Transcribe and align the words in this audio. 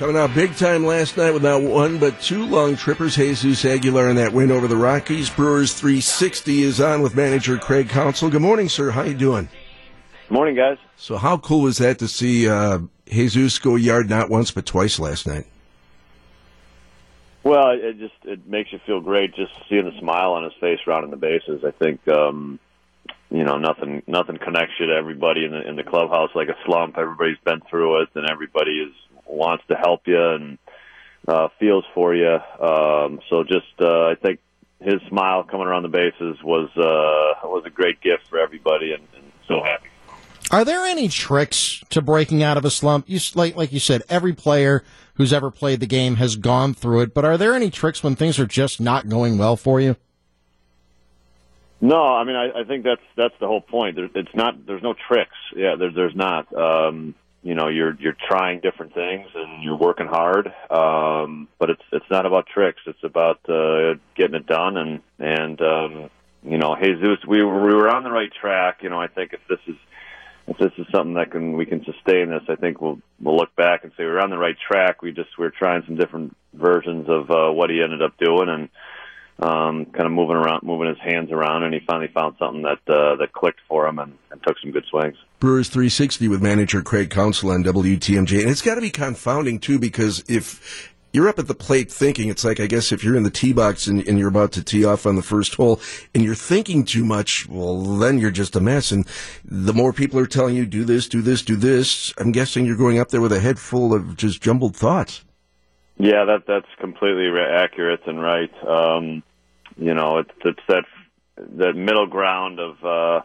Coming 0.00 0.16
out 0.16 0.34
big 0.34 0.56
time 0.56 0.86
last 0.86 1.18
night 1.18 1.32
with 1.32 1.42
not 1.42 1.60
one 1.60 1.98
but 1.98 2.18
two 2.22 2.46
long 2.46 2.74
trippers. 2.74 3.16
Jesus 3.16 3.66
Aguilar 3.66 4.08
in 4.08 4.16
that 4.16 4.32
win 4.32 4.50
over 4.50 4.66
the 4.66 4.74
Rockies. 4.74 5.28
Brewers 5.28 5.74
360 5.74 6.62
is 6.62 6.80
on 6.80 7.02
with 7.02 7.14
manager 7.14 7.58
Craig 7.58 7.90
Counsell. 7.90 8.30
Good 8.30 8.40
morning, 8.40 8.70
sir. 8.70 8.92
How 8.92 9.02
you 9.02 9.12
doing? 9.12 9.50
Good 10.26 10.34
Morning, 10.34 10.56
guys. 10.56 10.78
So 10.96 11.18
how 11.18 11.36
cool 11.36 11.60
was 11.60 11.76
that 11.76 11.98
to 11.98 12.08
see 12.08 12.48
uh, 12.48 12.78
Jesus 13.10 13.58
go 13.58 13.76
yard 13.76 14.08
not 14.08 14.30
once 14.30 14.50
but 14.50 14.64
twice 14.64 14.98
last 14.98 15.26
night? 15.26 15.44
Well, 17.44 17.72
it 17.72 17.98
just 17.98 18.14
it 18.24 18.46
makes 18.46 18.72
you 18.72 18.80
feel 18.86 19.02
great 19.02 19.34
just 19.34 19.52
seeing 19.68 19.84
the 19.84 20.00
smile 20.00 20.32
on 20.32 20.44
his 20.44 20.54
face 20.60 20.78
rounding 20.86 21.10
the 21.10 21.18
bases. 21.18 21.62
I 21.62 21.72
think 21.72 22.08
um, 22.08 22.58
you 23.30 23.44
know 23.44 23.58
nothing 23.58 24.02
nothing 24.06 24.38
connects 24.38 24.74
you 24.78 24.86
to 24.86 24.92
everybody 24.92 25.44
in 25.44 25.52
the 25.52 25.68
in 25.68 25.76
the 25.76 25.84
clubhouse 25.84 26.30
like 26.34 26.48
a 26.48 26.56
slump. 26.64 26.98
Everybody's 26.98 27.38
been 27.44 27.60
through 27.70 28.02
it, 28.02 28.08
and 28.14 28.28
everybody 28.28 28.72
is 28.72 28.92
wants 29.26 29.64
to 29.68 29.76
help 29.76 30.02
you 30.06 30.20
and 30.20 30.58
uh, 31.28 31.48
feels 31.58 31.84
for 31.94 32.14
you. 32.14 32.38
Um, 32.60 33.20
so 33.28 33.44
just 33.44 33.66
uh, 33.80 34.08
I 34.08 34.14
think 34.20 34.40
his 34.80 35.00
smile 35.08 35.44
coming 35.44 35.66
around 35.66 35.82
the 35.82 35.88
bases 35.88 36.42
was 36.42 36.68
uh, 36.76 37.48
was 37.48 37.62
a 37.66 37.70
great 37.70 38.00
gift 38.00 38.26
for 38.28 38.38
everybody, 38.38 38.92
and, 38.92 39.06
and 39.14 39.30
so 39.46 39.62
happy. 39.62 39.88
Are 40.50 40.64
there 40.64 40.84
any 40.84 41.06
tricks 41.06 41.84
to 41.90 42.02
breaking 42.02 42.42
out 42.42 42.56
of 42.56 42.64
a 42.64 42.70
slump? 42.70 43.08
You 43.08 43.20
like 43.34 43.54
like 43.54 43.72
you 43.72 43.78
said, 43.78 44.02
every 44.08 44.32
player 44.32 44.82
who's 45.14 45.32
ever 45.32 45.50
played 45.50 45.80
the 45.80 45.86
game 45.86 46.16
has 46.16 46.34
gone 46.34 46.74
through 46.74 47.02
it. 47.02 47.14
But 47.14 47.24
are 47.24 47.38
there 47.38 47.54
any 47.54 47.70
tricks 47.70 48.02
when 48.02 48.16
things 48.16 48.40
are 48.40 48.46
just 48.46 48.80
not 48.80 49.08
going 49.08 49.38
well 49.38 49.56
for 49.56 49.80
you? 49.80 49.96
No, 51.80 52.02
I 52.02 52.24
mean 52.24 52.36
I, 52.36 52.60
I 52.60 52.64
think 52.64 52.84
that's 52.84 53.02
that's 53.16 53.34
the 53.40 53.46
whole 53.46 53.60
point. 53.60 53.96
There, 53.96 54.08
it's 54.14 54.34
not 54.34 54.66
there's 54.66 54.82
no 54.82 54.94
tricks. 55.08 55.36
Yeah, 55.54 55.76
there, 55.78 55.92
there's 55.92 56.16
not. 56.16 56.52
Um, 56.54 57.14
you 57.42 57.54
know, 57.54 57.68
you're 57.68 57.96
you're 57.98 58.16
trying 58.28 58.60
different 58.60 58.92
things 58.92 59.26
and 59.34 59.62
you're 59.62 59.78
working 59.78 60.06
hard. 60.06 60.52
Um, 60.70 61.48
but 61.58 61.70
it's 61.70 61.82
it's 61.92 62.10
not 62.10 62.26
about 62.26 62.46
tricks. 62.46 62.82
It's 62.86 63.02
about 63.02 63.40
uh, 63.48 63.94
getting 64.14 64.34
it 64.34 64.46
done 64.46 64.76
and 64.76 65.00
and 65.18 65.60
um, 65.60 66.10
you 66.42 66.58
know, 66.58 66.76
Jesus, 66.80 67.18
we 67.26 67.42
we 67.42 67.74
were 67.74 67.88
on 67.88 68.04
the 68.04 68.10
right 68.10 68.30
track. 68.40 68.82
You 68.82 68.90
know, 68.90 69.00
I 69.00 69.08
think 69.08 69.32
if 69.32 69.40
this 69.48 69.58
is 69.66 69.76
if 70.46 70.58
this 70.58 70.72
is 70.78 70.86
something 70.92 71.14
that 71.14 71.30
can 71.30 71.52
we 71.52 71.66
can 71.66 71.84
sustain 71.84 72.30
this, 72.30 72.42
I 72.48 72.56
think 72.56 72.80
we'll 72.80 73.00
we'll 73.20 73.36
look 73.36 73.54
back 73.56 73.84
and 73.84 73.92
say 73.92 74.04
we're 74.04 74.20
on 74.20 74.30
the 74.30 74.38
right 74.38 74.56
track. 74.70 75.00
We 75.00 75.12
just 75.12 75.30
we're 75.38 75.50
trying 75.50 75.82
some 75.86 75.96
different 75.96 76.36
versions 76.52 77.08
of 77.08 77.30
uh, 77.30 77.52
what 77.52 77.70
he 77.70 77.82
ended 77.82 78.02
up 78.02 78.18
doing 78.18 78.48
and 78.48 78.68
um, 79.40 79.86
kind 79.86 80.06
of 80.06 80.12
moving 80.12 80.36
around, 80.36 80.62
moving 80.62 80.88
his 80.88 80.98
hands 80.98 81.32
around, 81.32 81.62
and 81.62 81.72
he 81.72 81.80
finally 81.86 82.08
found 82.08 82.36
something 82.38 82.62
that 82.62 82.80
uh, 82.92 83.16
that 83.16 83.32
clicked 83.32 83.60
for 83.68 83.86
him 83.86 83.98
and, 83.98 84.16
and 84.30 84.42
took 84.46 84.58
some 84.60 84.70
good 84.70 84.84
swings. 84.90 85.16
Brewers 85.38 85.68
360 85.68 86.28
with 86.28 86.42
manager 86.42 86.82
Craig 86.82 87.10
Counsell 87.10 87.50
on 87.50 87.64
WTMJ, 87.64 88.40
and 88.40 88.50
it's 88.50 88.62
got 88.62 88.74
to 88.74 88.80
be 88.80 88.90
confounding 88.90 89.58
too 89.58 89.78
because 89.78 90.22
if 90.28 90.90
you're 91.12 91.28
up 91.28 91.38
at 91.38 91.48
the 91.48 91.54
plate 91.54 91.90
thinking. 91.90 92.28
It's 92.28 92.44
like, 92.44 92.60
I 92.60 92.66
guess, 92.66 92.92
if 92.92 93.02
you're 93.02 93.16
in 93.16 93.24
the 93.24 93.30
tee 93.30 93.52
box 93.52 93.86
and, 93.86 94.06
and, 94.06 94.18
you're 94.18 94.28
about 94.28 94.52
to 94.52 94.62
tee 94.62 94.84
off 94.84 95.06
on 95.06 95.16
the 95.16 95.22
first 95.22 95.54
hole 95.54 95.80
and 96.14 96.22
you're 96.22 96.34
thinking 96.34 96.84
too 96.84 97.04
much, 97.04 97.48
well, 97.48 97.82
then 97.82 98.18
you're 98.18 98.30
just 98.30 98.56
a 98.56 98.60
mess. 98.60 98.92
And 98.92 99.06
the 99.44 99.72
more 99.72 99.92
people 99.92 100.20
are 100.20 100.26
telling 100.26 100.54
you, 100.54 100.66
do 100.66 100.84
this, 100.84 101.08
do 101.08 101.20
this, 101.20 101.42
do 101.42 101.56
this, 101.56 102.14
I'm 102.18 102.32
guessing 102.32 102.64
you're 102.64 102.76
going 102.76 102.98
up 102.98 103.08
there 103.08 103.20
with 103.20 103.32
a 103.32 103.40
head 103.40 103.58
full 103.58 103.92
of 103.92 104.16
just 104.16 104.40
jumbled 104.40 104.76
thoughts. 104.76 105.24
Yeah, 105.98 106.24
that 106.24 106.44
that's 106.46 106.68
completely 106.80 107.28
accurate 107.38 108.00
and 108.06 108.22
right. 108.22 108.50
Um, 108.64 109.22
you 109.80 109.94
know, 109.94 110.18
it's, 110.18 110.30
it's 110.44 110.60
that 110.68 110.84
that 111.56 111.74
middle 111.74 112.06
ground 112.06 112.60
of 112.60 112.84
uh, 112.84 113.24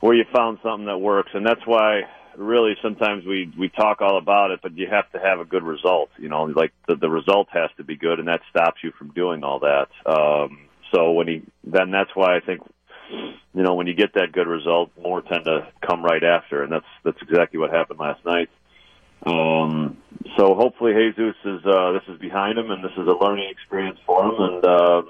where 0.00 0.14
you 0.14 0.24
found 0.34 0.58
something 0.62 0.86
that 0.86 0.98
works, 0.98 1.30
and 1.32 1.46
that's 1.46 1.66
why 1.66 2.02
really 2.36 2.74
sometimes 2.82 3.24
we 3.24 3.52
we 3.58 3.70
talk 3.70 4.02
all 4.02 4.18
about 4.18 4.50
it, 4.50 4.60
but 4.62 4.76
you 4.76 4.86
have 4.90 5.10
to 5.12 5.18
have 5.18 5.40
a 5.40 5.44
good 5.44 5.62
result. 5.62 6.10
You 6.18 6.28
know, 6.28 6.44
like 6.44 6.72
the 6.86 6.96
the 6.96 7.08
result 7.08 7.48
has 7.52 7.70
to 7.78 7.84
be 7.84 7.96
good, 7.96 8.18
and 8.18 8.28
that 8.28 8.40
stops 8.50 8.82
you 8.84 8.92
from 8.98 9.12
doing 9.12 9.42
all 9.44 9.60
that. 9.60 9.88
Um, 10.04 10.68
so 10.92 11.12
when 11.12 11.26
he 11.26 11.42
then 11.64 11.90
that's 11.90 12.10
why 12.14 12.36
I 12.36 12.40
think 12.40 12.60
you 13.10 13.62
know 13.62 13.74
when 13.74 13.86
you 13.86 13.94
get 13.94 14.12
that 14.14 14.32
good 14.32 14.46
result, 14.46 14.90
more 15.02 15.22
tend 15.22 15.46
to 15.46 15.68
come 15.86 16.04
right 16.04 16.22
after, 16.22 16.62
and 16.62 16.70
that's 16.70 16.86
that's 17.02 17.22
exactly 17.22 17.58
what 17.58 17.70
happened 17.70 17.98
last 17.98 18.24
night. 18.26 18.50
Um, 19.24 19.96
so 20.36 20.54
hopefully 20.54 20.92
Jesus 21.16 21.36
is 21.46 21.64
uh, 21.64 21.92
this 21.92 22.02
is 22.08 22.20
behind 22.20 22.58
him, 22.58 22.70
and 22.70 22.84
this 22.84 22.92
is 22.92 23.06
a 23.06 23.24
learning 23.24 23.48
experience 23.50 23.98
for 24.04 24.22
him, 24.24 24.34
and. 24.38 24.64
Um, 24.66 25.08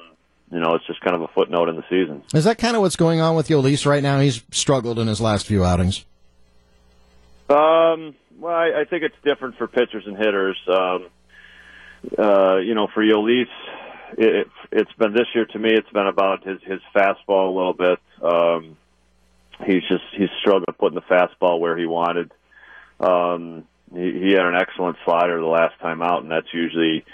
you 0.52 0.60
know, 0.60 0.74
it's 0.74 0.86
just 0.86 1.00
kind 1.00 1.16
of 1.16 1.22
a 1.22 1.28
footnote 1.28 1.68
in 1.68 1.76
the 1.76 1.84
season. 1.88 2.22
Is 2.34 2.44
that 2.44 2.58
kind 2.58 2.76
of 2.76 2.82
what's 2.82 2.96
going 2.96 3.20
on 3.20 3.34
with 3.34 3.48
Jhoulys 3.48 3.86
right 3.86 4.02
now? 4.02 4.20
He's 4.20 4.42
struggled 4.50 4.98
in 4.98 5.06
his 5.06 5.20
last 5.20 5.46
few 5.46 5.64
outings. 5.64 6.04
Um, 7.48 8.14
well, 8.38 8.54
I, 8.54 8.80
I 8.80 8.84
think 8.88 9.02
it's 9.02 9.16
different 9.24 9.56
for 9.56 9.66
pitchers 9.66 10.04
and 10.06 10.16
hitters. 10.16 10.58
Um, 10.68 11.06
uh, 12.18 12.56
you 12.56 12.74
know, 12.74 12.88
for 12.92 13.02
Jhoulys, 13.02 13.46
it, 14.18 14.48
it's 14.70 14.92
been 14.92 15.12
this 15.12 15.26
year 15.34 15.46
to 15.46 15.58
me. 15.58 15.70
It's 15.72 15.90
been 15.90 16.06
about 16.06 16.46
his 16.46 16.60
his 16.64 16.80
fastball 16.94 17.48
a 17.48 17.56
little 17.56 17.72
bit. 17.72 17.98
Um, 18.22 18.76
he's 19.64 19.82
just 19.88 20.04
he's 20.16 20.30
struggled 20.40 20.76
putting 20.78 20.96
the 20.96 21.02
fastball 21.02 21.60
where 21.60 21.76
he 21.76 21.86
wanted. 21.86 22.30
Um, 23.00 23.64
he, 23.94 24.12
he 24.12 24.32
had 24.32 24.46
an 24.46 24.56
excellent 24.56 24.96
slider 25.04 25.40
the 25.40 25.46
last 25.46 25.78
time 25.80 26.02
out, 26.02 26.22
and 26.22 26.30
that's 26.30 26.52
usually, 26.52 27.04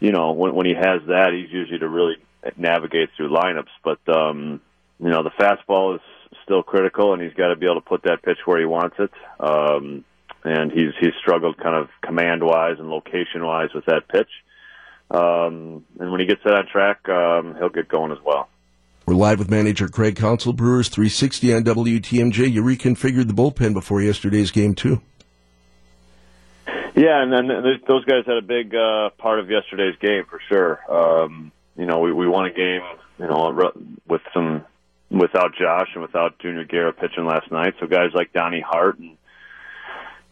you 0.00 0.12
know, 0.12 0.32
when 0.32 0.54
when 0.54 0.66
he 0.66 0.74
has 0.74 1.02
that, 1.08 1.32
he's 1.32 1.52
usually 1.52 1.78
to 1.78 1.88
really 1.88 2.16
navigate 2.56 3.10
through 3.16 3.30
lineups. 3.30 3.72
But 3.82 3.98
um, 4.08 4.60
you 4.98 5.08
know, 5.08 5.22
the 5.22 5.30
fastball 5.30 5.96
is 5.96 6.00
still 6.44 6.62
critical, 6.62 7.12
and 7.12 7.22
he's 7.22 7.34
got 7.34 7.48
to 7.48 7.56
be 7.56 7.66
able 7.66 7.80
to 7.80 7.88
put 7.88 8.02
that 8.04 8.22
pitch 8.22 8.38
where 8.44 8.58
he 8.58 8.64
wants 8.64 8.96
it. 8.98 9.10
Um, 9.40 10.04
and 10.44 10.70
he's 10.70 10.92
he's 11.00 11.14
struggled 11.20 11.58
kind 11.58 11.76
of 11.76 11.88
command 12.02 12.42
wise 12.42 12.76
and 12.78 12.88
location 12.88 13.44
wise 13.44 13.70
with 13.74 13.86
that 13.86 14.08
pitch. 14.08 14.30
Um, 15.10 15.84
and 15.98 16.10
when 16.10 16.20
he 16.20 16.26
gets 16.26 16.42
that 16.44 16.54
on 16.54 16.66
track, 16.66 17.08
um, 17.08 17.56
he'll 17.58 17.70
get 17.70 17.88
going 17.88 18.12
as 18.12 18.18
well. 18.24 18.48
We're 19.06 19.14
live 19.14 19.38
with 19.38 19.50
manager 19.50 19.88
Craig 19.88 20.16
Counsell, 20.16 20.52
Brewers 20.52 20.90
360 20.90 21.54
on 21.54 21.64
WTMJ. 21.64 22.52
You 22.52 22.62
reconfigured 22.62 23.26
the 23.26 23.32
bullpen 23.32 23.72
before 23.72 24.02
yesterday's 24.02 24.50
game 24.50 24.74
too. 24.74 25.00
Yeah, 26.98 27.22
and 27.22 27.32
then 27.32 27.46
those 27.86 28.04
guys 28.06 28.24
had 28.26 28.38
a 28.38 28.42
big 28.42 28.74
uh, 28.74 29.10
part 29.18 29.38
of 29.38 29.48
yesterday's 29.48 29.94
game 30.00 30.24
for 30.28 30.40
sure. 30.48 30.80
Um, 30.92 31.52
you 31.76 31.86
know, 31.86 32.00
we, 32.00 32.12
we 32.12 32.26
won 32.26 32.46
a 32.46 32.50
game, 32.50 32.82
you 33.20 33.26
know, 33.28 33.72
with 34.08 34.22
some 34.34 34.64
without 35.08 35.54
Josh 35.54 35.90
and 35.94 36.02
without 36.02 36.40
Junior 36.40 36.64
Guerra 36.64 36.92
pitching 36.92 37.24
last 37.24 37.52
night. 37.52 37.74
So 37.78 37.86
guys 37.86 38.10
like 38.14 38.32
Donnie 38.32 38.64
Hart 38.68 38.98
and 38.98 39.16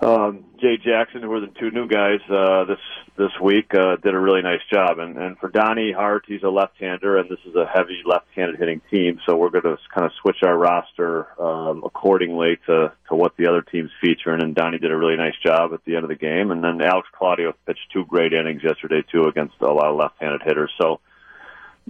um, 0.01 0.45
Jay 0.61 0.77
Jackson, 0.77 1.23
who 1.23 1.29
were 1.29 1.41
the 1.41 1.53
two 1.59 1.71
new 1.71 1.89
guys 1.89 2.21
uh, 2.29 2.65
this 2.65 2.79
this 3.17 3.31
week, 3.43 3.73
uh, 3.75 3.97
did 3.97 4.15
a 4.15 4.19
really 4.19 4.43
nice 4.43 4.61
job. 4.71 4.99
And, 4.99 5.17
and 5.17 5.39
for 5.39 5.49
Donnie 5.49 5.93
Hart, 5.93 6.25
he's 6.29 6.43
a 6.43 6.51
left-hander, 6.51 7.17
and 7.17 7.31
this 7.31 7.39
is 7.47 7.55
a 7.55 7.65
heavy 7.65 8.03
left-handed 8.05 8.59
hitting 8.59 8.83
team. 8.91 9.21
So 9.25 9.37
we're 9.37 9.49
going 9.49 9.65
to 9.65 9.79
kind 9.95 10.05
of 10.05 10.13
switch 10.21 10.43
our 10.43 10.57
roster 10.57 11.29
um, 11.41 11.83
accordingly 11.83 12.59
to 12.67 12.93
to 13.09 13.15
what 13.15 13.37
the 13.39 13.47
other 13.49 13.63
teams 13.63 13.91
featuring. 14.03 14.43
And 14.43 14.55
Donnie 14.55 14.79
did 14.79 14.93
a 14.93 14.97
really 14.97 15.17
nice 15.17 15.37
job 15.43 15.73
at 15.73 15.83
the 15.87 15.97
end 15.97 16.05
of 16.05 16.11
the 16.11 16.17
game. 16.17 16.51
And 16.51 16.63
then 16.63 16.81
Alex 16.83 17.09
Claudio 17.17 17.55
pitched 17.67 17.91
two 17.93 18.05
great 18.05 18.35
innings 18.35 18.63
yesterday 18.63 19.03
too 19.11 19.25
against 19.25 19.55
a 19.61 19.73
lot 19.73 19.87
of 19.87 19.97
left-handed 19.97 20.43
hitters. 20.43 20.73
So 20.79 21.01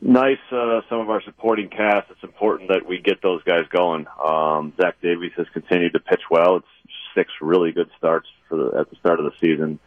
nice 0.01 0.39
uh, 0.53 0.83
some 0.89 1.01
of 1.01 1.11
our 1.11 1.23
supporting 1.23 1.71
cast. 1.71 2.11
It's 2.11 2.23
important 2.23 2.69
that 2.69 2.87
we 2.87 3.01
get 3.01 3.21
those 3.21 3.43
guys 3.43 3.65
going. 3.71 4.07
Um, 4.25 4.75
Zach 4.81 5.01
Davies 5.03 5.33
has 5.37 5.47
continued 5.53 5.95
to 5.95 6.01
pitch 6.01 6.23
well. 6.31 6.57
It's 6.57 6.67
six 7.17 7.33
really 7.41 7.73
good 7.73 7.91
starts 7.99 8.29
for 8.49 8.57
the, 8.57 8.79
at 8.79 8.91
the 8.91 8.97
start 8.97 9.19
of 9.19 9.25
the 9.25 9.33
season. 9.41 9.81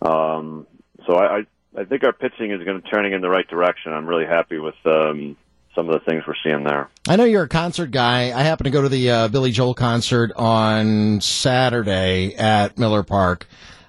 Um, 0.00 0.66
so 1.06 1.16
I, 1.16 1.42
I 1.76 1.84
think 1.84 2.04
our 2.04 2.12
pitching 2.14 2.50
is 2.52 2.64
going 2.64 2.80
to 2.80 2.88
turning 2.88 3.12
in 3.12 3.20
the 3.20 3.28
right 3.28 3.46
direction. 3.46 3.92
I'm 3.92 4.06
really 4.06 4.24
happy 4.24 4.58
with 4.58 4.74
um, 4.86 5.36
some 5.74 5.90
of 5.90 5.92
the 5.92 6.00
things 6.10 6.24
we're 6.26 6.34
seeing 6.42 6.64
there. 6.64 6.88
I 7.06 7.16
know 7.16 7.24
you're 7.24 7.42
a 7.42 7.48
concert 7.48 7.90
guy. 7.90 8.32
I 8.38 8.42
happened 8.42 8.64
to 8.64 8.70
go 8.70 8.82
to 8.82 8.88
the 8.88 9.10
uh, 9.10 9.28
Billy 9.28 9.50
Joel 9.50 9.74
concert 9.74 10.32
on 10.34 11.20
Saturday 11.20 12.34
at 12.34 12.78
Miller 12.78 13.02
Park. 13.02 13.46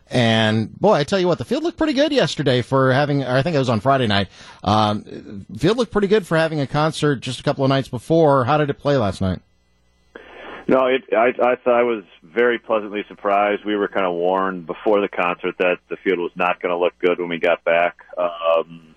And 0.09 0.74
boy, 0.80 0.94
I 0.94 1.03
tell 1.03 1.19
you 1.19 1.28
what, 1.28 1.38
the 1.38 1.46
field 1.46 1.63
looked 1.63 1.78
pretty 1.78 1.94
good 1.94 2.12
yesterday 2.12 2.62
for 2.62 2.94
having, 2.94 3.24
I 3.24 3.42
think 3.42 3.56
it 3.56 3.60
was 3.60 3.69
on 3.69 3.80
Friday 3.81 4.07
night. 4.07 4.30
Um, 4.63 5.45
field 5.57 5.77
looked 5.77 5.92
pretty 5.92 6.07
good 6.07 6.25
for 6.25 6.38
having 6.38 6.60
a 6.60 6.68
concert 6.68 7.18
just 7.18 7.39
a 7.39 7.44
couple 7.44 7.66
of 7.66 7.69
nights 7.69 7.89
before. 7.89 8.45
How 8.45 8.57
did 8.57 8.69
it 8.69 8.75
play 8.75 8.98
last 8.98 9.21
night? 9.21 9.42
No, 10.68 10.88
it, 10.88 11.04
I, 11.14 11.34
I 11.42 11.69
I 11.69 11.84
was 11.84 12.04
very 12.22 12.60
pleasantly 12.60 13.06
surprised. 13.08 13.64
We 13.64 13.78
were 13.78 13.88
kind 13.88 14.06
of 14.06 14.14
warned 14.14 14.66
before 14.66 15.00
the 15.00 15.08
concert 15.08 15.56
that 15.60 15.78
the 15.90 15.96
field 15.98 16.19
was 16.19 16.31
not 16.36 16.62
going 16.62 16.72
to 16.72 16.78
look 16.78 16.98
good 17.00 17.19
when 17.19 17.30
we 17.30 17.40
got 17.40 17.64
back. 17.64 17.96
Um, 18.18 18.96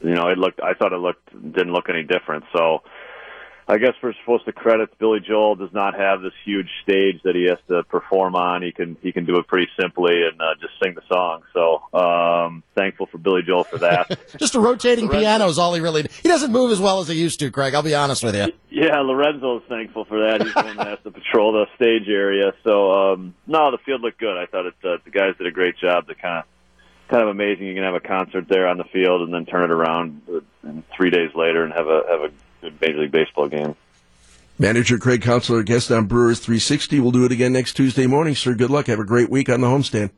you 0.00 0.14
know, 0.14 0.28
it 0.28 0.38
looked, 0.38 0.60
I 0.62 0.74
thought 0.74 0.92
it 0.92 0.98
looked, 0.98 1.32
didn't 1.32 1.72
look 1.72 1.88
any 1.88 2.04
different. 2.04 2.44
So, 2.56 2.82
I 3.70 3.76
guess 3.76 3.92
we're 4.02 4.14
supposed 4.20 4.46
to 4.46 4.52
credit 4.52 4.98
Billy 4.98 5.20
Joel 5.20 5.54
does 5.54 5.72
not 5.74 5.94
have 5.94 6.22
this 6.22 6.32
huge 6.42 6.70
stage 6.82 7.20
that 7.24 7.34
he 7.34 7.44
has 7.50 7.58
to 7.68 7.82
perform 7.84 8.34
on. 8.34 8.62
He 8.62 8.72
can 8.72 8.96
he 9.02 9.12
can 9.12 9.26
do 9.26 9.36
it 9.36 9.46
pretty 9.46 9.68
simply 9.78 10.22
and 10.22 10.40
uh, 10.40 10.54
just 10.58 10.72
sing 10.82 10.94
the 10.94 11.02
song. 11.06 11.42
So 11.52 11.82
um, 11.92 12.62
thankful 12.74 13.06
for 13.06 13.18
Billy 13.18 13.42
Joel 13.42 13.64
for 13.64 13.76
that. 13.78 14.18
just 14.38 14.54
a 14.54 14.60
rotating 14.60 15.10
piano 15.10 15.46
is 15.48 15.58
all 15.58 15.74
he 15.74 15.82
really. 15.82 16.06
He 16.22 16.28
doesn't 16.28 16.50
move 16.50 16.72
as 16.72 16.80
well 16.80 17.00
as 17.00 17.08
he 17.08 17.14
used 17.14 17.40
to, 17.40 17.50
Craig. 17.50 17.74
I'll 17.74 17.82
be 17.82 17.94
honest 17.94 18.24
with 18.24 18.36
you. 18.36 18.52
Yeah, 18.70 19.00
Lorenzo's 19.00 19.62
thankful 19.68 20.04
for 20.04 20.20
that. 20.20 20.40
He's 20.40 20.54
the 20.54 20.62
one 20.62 20.76
that 20.76 20.86
has 20.86 20.98
to 21.02 21.10
patrol 21.10 21.52
the 21.52 21.66
stage 21.74 22.06
area. 22.06 22.52
So 22.62 22.92
um, 22.92 23.34
no, 23.44 23.72
the 23.72 23.78
field 23.78 24.02
looked 24.02 24.20
good. 24.20 24.36
I 24.36 24.46
thought 24.46 24.66
it, 24.66 24.74
uh, 24.84 24.98
the 25.04 25.10
guys 25.10 25.34
did 25.36 25.48
a 25.48 25.50
great 25.50 25.76
job 25.78 26.06
to 26.06 26.14
kind 26.14 26.38
of 26.38 26.44
kind 27.08 27.22
of 27.22 27.28
amazing. 27.30 27.66
You 27.66 27.74
can 27.74 27.82
have 27.82 27.94
a 27.94 28.00
concert 28.00 28.46
there 28.48 28.68
on 28.68 28.76
the 28.76 28.84
field 28.84 29.22
and 29.22 29.34
then 29.34 29.46
turn 29.46 29.64
it 29.64 29.72
around 29.72 30.22
three 30.96 31.10
days 31.10 31.30
later 31.34 31.64
and 31.64 31.72
have 31.72 31.88
a 31.88 32.02
have 32.08 32.20
a 32.20 32.30
Major 32.62 32.98
League 33.00 33.12
Baseball 33.12 33.48
game. 33.48 33.76
Manager 34.58 34.98
Craig 34.98 35.22
Counsell, 35.22 35.62
guest 35.62 35.90
on 35.92 36.06
Brewers 36.06 36.40
360. 36.40 36.98
We'll 36.98 37.12
do 37.12 37.24
it 37.24 37.30
again 37.30 37.52
next 37.52 37.74
Tuesday 37.74 38.06
morning, 38.06 38.34
sir. 38.34 38.54
Good 38.54 38.70
luck. 38.70 38.86
Have 38.86 38.98
a 38.98 39.04
great 39.04 39.30
week 39.30 39.48
on 39.48 39.60
the 39.60 39.68
homestand. 39.68 40.10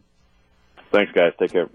Thanks, 0.90 1.12
guys. 1.12 1.32
Take 1.38 1.52
care. 1.52 1.68